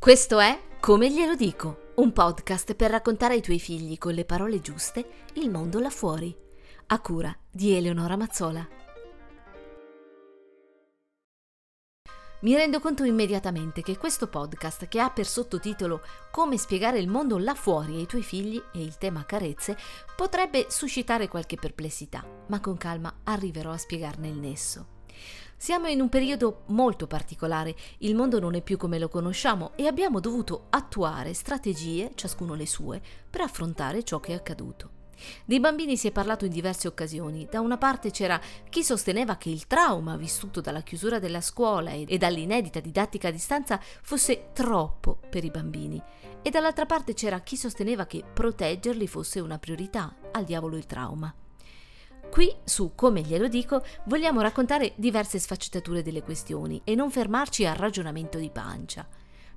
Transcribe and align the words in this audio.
Questo 0.00 0.40
è 0.40 0.58
Come 0.80 1.10
glielo 1.10 1.34
dico, 1.34 1.92
un 1.96 2.14
podcast 2.14 2.74
per 2.74 2.90
raccontare 2.90 3.34
ai 3.34 3.42
tuoi 3.42 3.60
figli 3.60 3.98
con 3.98 4.14
le 4.14 4.24
parole 4.24 4.62
giuste 4.62 5.26
il 5.34 5.50
mondo 5.50 5.78
là 5.78 5.90
fuori, 5.90 6.34
a 6.86 7.00
cura 7.00 7.36
di 7.50 7.74
Eleonora 7.74 8.16
Mazzola. 8.16 8.66
Mi 12.40 12.54
rendo 12.54 12.80
conto 12.80 13.04
immediatamente 13.04 13.82
che 13.82 13.98
questo 13.98 14.28
podcast, 14.28 14.88
che 14.88 15.00
ha 15.00 15.10
per 15.10 15.26
sottotitolo 15.26 16.00
Come 16.30 16.56
spiegare 16.56 16.98
il 16.98 17.06
mondo 17.06 17.36
là 17.36 17.54
fuori 17.54 17.96
ai 17.96 18.06
tuoi 18.06 18.22
figli 18.22 18.56
e 18.72 18.80
il 18.80 18.96
tema 18.96 19.26
carezze, 19.26 19.76
potrebbe 20.16 20.64
suscitare 20.70 21.28
qualche 21.28 21.56
perplessità, 21.56 22.24
ma 22.46 22.58
con 22.58 22.78
calma 22.78 23.20
arriverò 23.24 23.72
a 23.72 23.76
spiegarne 23.76 24.28
il 24.28 24.38
nesso. 24.38 24.99
Siamo 25.62 25.88
in 25.88 26.00
un 26.00 26.08
periodo 26.08 26.62
molto 26.68 27.06
particolare, 27.06 27.76
il 27.98 28.14
mondo 28.14 28.40
non 28.40 28.54
è 28.54 28.62
più 28.62 28.78
come 28.78 28.98
lo 28.98 29.10
conosciamo 29.10 29.72
e 29.76 29.86
abbiamo 29.86 30.18
dovuto 30.18 30.68
attuare 30.70 31.34
strategie, 31.34 32.12
ciascuno 32.14 32.54
le 32.54 32.66
sue, 32.66 32.98
per 33.28 33.42
affrontare 33.42 34.02
ciò 34.02 34.20
che 34.20 34.32
è 34.32 34.36
accaduto. 34.36 34.88
Dei 35.44 35.60
bambini 35.60 35.98
si 35.98 36.08
è 36.08 36.12
parlato 36.12 36.46
in 36.46 36.50
diverse 36.50 36.88
occasioni. 36.88 37.46
Da 37.50 37.60
una 37.60 37.76
parte 37.76 38.10
c'era 38.10 38.40
chi 38.70 38.82
sosteneva 38.82 39.36
che 39.36 39.50
il 39.50 39.66
trauma 39.66 40.16
vissuto 40.16 40.62
dalla 40.62 40.80
chiusura 40.80 41.18
della 41.18 41.42
scuola 41.42 41.90
e 41.90 42.16
dall'inedita 42.16 42.80
didattica 42.80 43.28
a 43.28 43.30
distanza 43.30 43.78
fosse 44.00 44.52
troppo 44.54 45.18
per 45.28 45.44
i 45.44 45.50
bambini, 45.50 46.02
e 46.40 46.48
dall'altra 46.48 46.86
parte 46.86 47.12
c'era 47.12 47.40
chi 47.40 47.58
sosteneva 47.58 48.06
che 48.06 48.24
proteggerli 48.24 49.06
fosse 49.06 49.40
una 49.40 49.58
priorità, 49.58 50.16
al 50.32 50.44
diavolo 50.44 50.78
il 50.78 50.86
trauma. 50.86 51.34
Qui, 52.30 52.54
su 52.62 52.92
Come 52.94 53.22
glielo 53.22 53.48
dico, 53.48 53.82
vogliamo 54.04 54.40
raccontare 54.40 54.92
diverse 54.94 55.40
sfaccettature 55.40 56.02
delle 56.02 56.22
questioni 56.22 56.80
e 56.84 56.94
non 56.94 57.10
fermarci 57.10 57.66
al 57.66 57.74
ragionamento 57.74 58.38
di 58.38 58.50
pancia. 58.50 59.06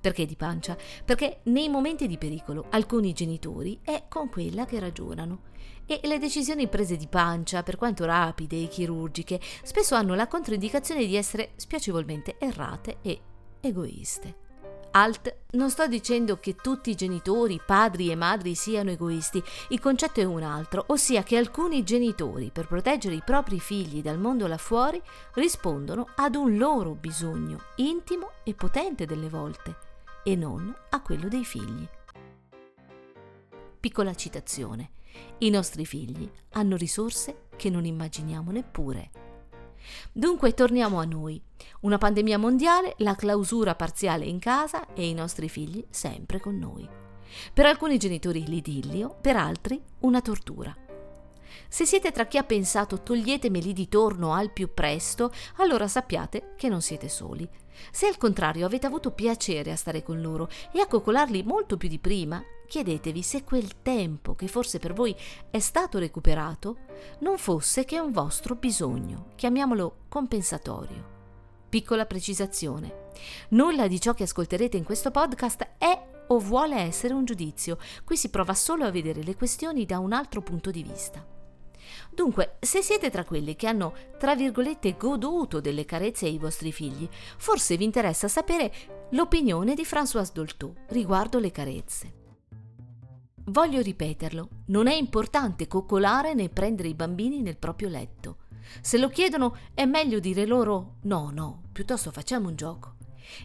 Perché 0.00 0.24
di 0.24 0.36
pancia? 0.36 0.76
Perché 1.04 1.40
nei 1.44 1.68
momenti 1.68 2.06
di 2.06 2.16
pericolo 2.16 2.66
alcuni 2.70 3.12
genitori 3.12 3.80
è 3.82 4.04
con 4.08 4.30
quella 4.30 4.66
che 4.66 4.78
ragionano. 4.78 5.48
E 5.84 6.00
le 6.04 6.18
decisioni 6.18 6.68
prese 6.68 6.96
di 6.96 7.08
pancia, 7.08 7.64
per 7.64 7.74
quanto 7.74 8.04
rapide 8.04 8.62
e 8.62 8.68
chirurgiche, 8.68 9.40
spesso 9.64 9.96
hanno 9.96 10.14
la 10.14 10.28
controindicazione 10.28 11.04
di 11.04 11.16
essere 11.16 11.50
spiacevolmente 11.56 12.36
errate 12.38 12.98
e 13.02 13.20
egoiste. 13.60 14.49
Alt, 14.92 15.36
non 15.52 15.70
sto 15.70 15.86
dicendo 15.86 16.38
che 16.38 16.56
tutti 16.56 16.90
i 16.90 16.96
genitori, 16.96 17.60
padri 17.64 18.10
e 18.10 18.16
madri 18.16 18.56
siano 18.56 18.90
egoisti, 18.90 19.40
il 19.68 19.78
concetto 19.78 20.18
è 20.20 20.24
un 20.24 20.42
altro, 20.42 20.84
ossia 20.88 21.22
che 21.22 21.36
alcuni 21.36 21.84
genitori, 21.84 22.50
per 22.50 22.66
proteggere 22.66 23.14
i 23.14 23.22
propri 23.24 23.60
figli 23.60 24.02
dal 24.02 24.18
mondo 24.18 24.48
là 24.48 24.56
fuori, 24.56 25.00
rispondono 25.34 26.08
ad 26.16 26.34
un 26.34 26.56
loro 26.56 26.94
bisogno, 26.94 27.58
intimo 27.76 28.32
e 28.42 28.54
potente 28.54 29.06
delle 29.06 29.28
volte, 29.28 29.76
e 30.24 30.34
non 30.34 30.74
a 30.90 31.00
quello 31.02 31.28
dei 31.28 31.44
figli. 31.44 31.88
Piccola 33.78 34.14
citazione. 34.14 34.90
I 35.38 35.50
nostri 35.50 35.86
figli 35.86 36.28
hanno 36.50 36.76
risorse 36.76 37.46
che 37.54 37.70
non 37.70 37.84
immaginiamo 37.84 38.50
neppure. 38.50 39.29
Dunque 40.12 40.54
torniamo 40.54 40.98
a 40.98 41.04
noi. 41.04 41.40
Una 41.80 41.98
pandemia 41.98 42.38
mondiale, 42.38 42.94
la 42.98 43.14
clausura 43.14 43.74
parziale 43.74 44.24
in 44.24 44.38
casa 44.38 44.92
e 44.94 45.08
i 45.08 45.14
nostri 45.14 45.48
figli 45.48 45.84
sempre 45.90 46.40
con 46.40 46.58
noi. 46.58 46.88
Per 47.52 47.66
alcuni 47.66 47.96
genitori 47.96 48.44
l'idillio, 48.46 49.16
per 49.20 49.36
altri 49.36 49.80
una 50.00 50.20
tortura. 50.20 50.89
Se 51.68 51.84
siete 51.84 52.12
tra 52.12 52.26
chi 52.26 52.38
ha 52.38 52.44
pensato 52.44 53.02
toglietemeli 53.02 53.72
di 53.72 53.88
torno 53.88 54.32
al 54.32 54.52
più 54.52 54.72
presto, 54.72 55.32
allora 55.56 55.88
sappiate 55.88 56.54
che 56.56 56.68
non 56.68 56.82
siete 56.82 57.08
soli. 57.08 57.48
Se 57.90 58.06
al 58.06 58.16
contrario 58.16 58.66
avete 58.66 58.86
avuto 58.86 59.10
piacere 59.12 59.70
a 59.70 59.76
stare 59.76 60.02
con 60.02 60.20
loro 60.20 60.48
e 60.72 60.80
a 60.80 60.86
coccolarli 60.86 61.42
molto 61.42 61.76
più 61.76 61.88
di 61.88 61.98
prima, 61.98 62.42
chiedetevi 62.66 63.22
se 63.22 63.42
quel 63.42 63.82
tempo 63.82 64.34
che 64.34 64.46
forse 64.46 64.78
per 64.78 64.92
voi 64.92 65.14
è 65.50 65.58
stato 65.58 65.98
recuperato 65.98 66.78
non 67.20 67.38
fosse 67.38 67.84
che 67.84 67.98
un 67.98 68.12
vostro 68.12 68.54
bisogno, 68.54 69.32
chiamiamolo 69.34 70.04
compensatorio. 70.08 71.18
Piccola 71.68 72.06
precisazione. 72.06 73.08
Nulla 73.50 73.86
di 73.86 74.00
ciò 74.00 74.12
che 74.12 74.24
ascolterete 74.24 74.76
in 74.76 74.84
questo 74.84 75.10
podcast 75.10 75.68
è 75.78 76.08
o 76.28 76.38
vuole 76.38 76.76
essere 76.76 77.14
un 77.14 77.24
giudizio. 77.24 77.78
Qui 78.04 78.16
si 78.16 78.28
prova 78.28 78.54
solo 78.54 78.84
a 78.84 78.90
vedere 78.90 79.22
le 79.22 79.36
questioni 79.36 79.84
da 79.84 79.98
un 79.98 80.12
altro 80.12 80.42
punto 80.42 80.70
di 80.70 80.82
vista. 80.82 81.24
Dunque, 82.10 82.56
se 82.60 82.82
siete 82.82 83.10
tra 83.10 83.24
quelli 83.24 83.56
che 83.56 83.66
hanno, 83.66 83.94
tra 84.18 84.34
virgolette, 84.34 84.96
goduto 84.96 85.60
delle 85.60 85.84
carezze 85.84 86.26
ai 86.26 86.38
vostri 86.38 86.72
figli, 86.72 87.08
forse 87.36 87.76
vi 87.76 87.84
interessa 87.84 88.28
sapere 88.28 88.72
l'opinione 89.10 89.74
di 89.74 89.82
Françoise 89.82 90.32
Dolto 90.32 90.74
riguardo 90.88 91.38
le 91.38 91.50
carezze. 91.50 92.14
Voglio 93.44 93.80
ripeterlo, 93.80 94.48
non 94.66 94.86
è 94.86 94.94
importante 94.94 95.66
coccolare 95.66 96.34
né 96.34 96.48
prendere 96.48 96.88
i 96.88 96.94
bambini 96.94 97.42
nel 97.42 97.56
proprio 97.56 97.88
letto. 97.88 98.36
Se 98.80 98.98
lo 98.98 99.08
chiedono 99.08 99.56
è 99.74 99.84
meglio 99.84 100.20
dire 100.20 100.46
loro 100.46 100.96
no, 101.02 101.30
no, 101.32 101.62
piuttosto 101.72 102.12
facciamo 102.12 102.48
un 102.48 102.54
gioco. 102.54 102.94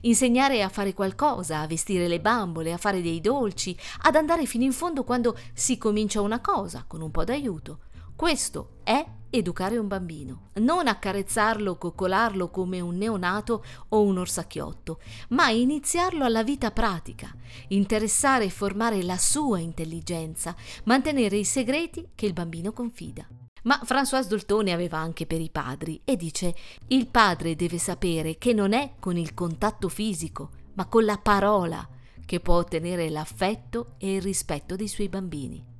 Insegnare 0.01 0.61
a 0.61 0.69
fare 0.69 0.93
qualcosa, 0.93 1.61
a 1.61 1.67
vestire 1.67 2.07
le 2.07 2.19
bambole, 2.19 2.73
a 2.73 2.77
fare 2.77 3.01
dei 3.01 3.21
dolci, 3.21 3.75
ad 4.01 4.15
andare 4.15 4.45
fino 4.45 4.63
in 4.63 4.73
fondo 4.73 5.03
quando 5.03 5.37
si 5.53 5.77
comincia 5.77 6.21
una 6.21 6.41
cosa, 6.41 6.85
con 6.87 7.01
un 7.01 7.11
po' 7.11 7.23
d'aiuto. 7.23 7.79
Questo 8.15 8.77
è 8.83 9.05
educare 9.29 9.77
un 9.77 9.89
bambino, 9.89 10.51
non 10.53 10.87
accarezzarlo 10.87 11.77
coccolarlo 11.77 12.49
come 12.49 12.79
un 12.79 12.95
neonato 12.95 13.61
o 13.89 14.03
un 14.03 14.17
orsacchiotto, 14.17 15.01
ma 15.29 15.49
iniziarlo 15.49 16.23
alla 16.23 16.41
vita 16.41 16.71
pratica, 16.71 17.35
interessare 17.67 18.45
e 18.45 18.49
formare 18.49 19.03
la 19.03 19.17
sua 19.17 19.59
intelligenza, 19.59 20.55
mantenere 20.85 21.35
i 21.35 21.43
segreti 21.43 22.11
che 22.15 22.25
il 22.25 22.31
bambino 22.31 22.71
confida. 22.71 23.27
Ma 23.63 23.81
Françoise 23.83 24.29
Doltone 24.29 24.71
aveva 24.71 24.97
anche 24.97 25.25
per 25.25 25.41
i 25.41 25.49
padri 25.49 25.99
e 26.05 26.15
dice: 26.15 26.55
Il 26.87 27.07
padre 27.07 27.57
deve 27.57 27.79
sapere 27.79 28.37
che 28.37 28.53
non 28.53 28.71
è 28.71 28.93
con 28.97 29.17
il 29.17 29.33
contatto 29.33 29.89
fisico, 29.89 30.51
ma 30.75 30.85
con 30.85 31.03
la 31.03 31.17
parola 31.17 31.85
che 32.25 32.39
può 32.39 32.55
ottenere 32.55 33.09
l'affetto 33.09 33.95
e 33.97 34.15
il 34.15 34.21
rispetto 34.21 34.77
dei 34.77 34.87
suoi 34.87 35.09
bambini. 35.09 35.73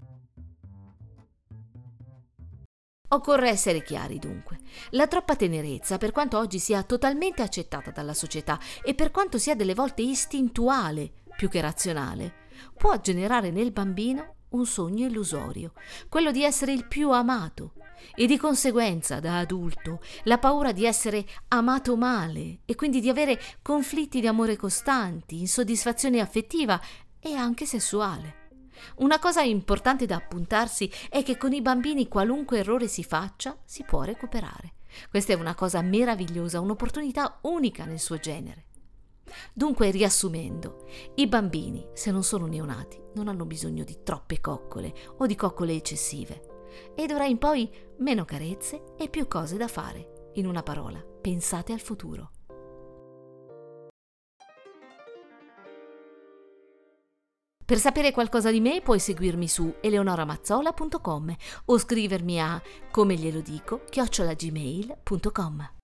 Occorre 3.09 3.49
essere 3.49 3.83
chiari 3.83 4.19
dunque. 4.19 4.59
La 4.91 5.07
troppa 5.07 5.35
tenerezza, 5.35 5.97
per 5.97 6.11
quanto 6.11 6.37
oggi 6.37 6.59
sia 6.59 6.83
totalmente 6.83 7.41
accettata 7.41 7.91
dalla 7.91 8.13
società 8.13 8.59
e 8.83 8.93
per 8.95 9.11
quanto 9.11 9.37
sia 9.37 9.55
delle 9.55 9.73
volte 9.73 10.01
istintuale 10.01 11.11
più 11.35 11.49
che 11.49 11.61
razionale, 11.61 12.33
può 12.77 12.99
generare 12.99 13.51
nel 13.51 13.71
bambino 13.71 14.33
un 14.49 14.65
sogno 14.65 15.05
illusorio, 15.05 15.73
quello 16.09 16.31
di 16.31 16.43
essere 16.43 16.71
il 16.71 16.87
più 16.87 17.11
amato 17.11 17.73
e 18.15 18.25
di 18.25 18.37
conseguenza 18.37 19.19
da 19.19 19.39
adulto 19.39 20.01
la 20.23 20.37
paura 20.37 20.71
di 20.71 20.85
essere 20.85 21.25
amato 21.49 21.95
male 21.97 22.59
e 22.65 22.75
quindi 22.75 23.01
di 23.01 23.09
avere 23.09 23.39
conflitti 23.61 24.21
di 24.21 24.27
amore 24.27 24.55
costanti, 24.55 25.39
insoddisfazione 25.39 26.19
affettiva 26.19 26.79
e 27.19 27.33
anche 27.33 27.65
sessuale. 27.65 28.44
Una 28.97 29.19
cosa 29.19 29.41
importante 29.41 30.05
da 30.05 30.15
appuntarsi 30.15 30.91
è 31.09 31.23
che 31.23 31.37
con 31.37 31.53
i 31.53 31.61
bambini 31.61 32.07
qualunque 32.07 32.59
errore 32.59 32.87
si 32.87 33.03
faccia 33.03 33.57
si 33.65 33.83
può 33.83 34.03
recuperare. 34.03 34.73
Questa 35.09 35.33
è 35.33 35.35
una 35.35 35.55
cosa 35.55 35.81
meravigliosa, 35.81 36.59
un'opportunità 36.59 37.39
unica 37.41 37.85
nel 37.85 37.99
suo 37.99 38.17
genere. 38.17 38.65
Dunque, 39.53 39.91
riassumendo, 39.91 40.85
i 41.15 41.27
bambini, 41.27 41.87
se 41.93 42.11
non 42.11 42.23
sono 42.23 42.45
neonati, 42.45 43.01
non 43.15 43.27
hanno 43.27 43.45
bisogno 43.45 43.83
di 43.83 44.03
troppe 44.03 44.39
coccole 44.39 44.93
o 45.17 45.25
di 45.25 45.35
coccole 45.35 45.73
eccessive. 45.73 46.93
E 46.95 47.05
d'ora 47.05 47.25
in 47.25 47.37
poi 47.37 47.69
meno 47.97 48.25
carezze 48.25 48.83
e 48.97 49.09
più 49.09 49.27
cose 49.27 49.57
da 49.57 49.67
fare. 49.67 50.31
In 50.35 50.47
una 50.47 50.63
parola, 50.63 50.99
pensate 50.99 51.73
al 51.73 51.79
futuro. 51.79 52.34
Per 57.65 57.79
sapere 57.79 58.11
qualcosa 58.11 58.51
di 58.51 58.59
me 58.61 58.81
puoi 58.81 58.99
seguirmi 58.99 59.47
su 59.47 59.73
eleonoramazzola.com 59.81 61.35
o 61.65 61.77
scrivermi 61.79 62.39
a 62.39 62.61
come 62.91 63.15
glielo 63.15 63.41
dico 63.41 63.81
chiocciolagmail.com. 63.89 65.74